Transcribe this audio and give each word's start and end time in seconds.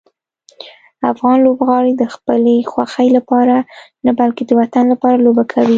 افغان 1.11 1.37
لوبغاړي 1.45 1.93
د 1.97 2.03
خپلې 2.15 2.55
خوښۍ 2.71 3.07
لپاره 3.17 3.55
نه، 4.05 4.11
بلکې 4.19 4.43
د 4.45 4.51
وطن 4.59 4.85
لپاره 4.93 5.23
لوبه 5.25 5.43
کوي. 5.53 5.69